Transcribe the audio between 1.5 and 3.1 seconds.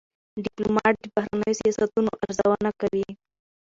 سیاستونو ارزونه کوي.